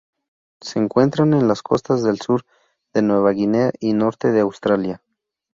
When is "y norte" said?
3.79-4.31